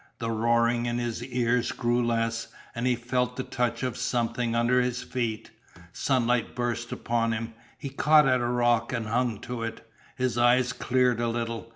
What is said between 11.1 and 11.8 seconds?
a little.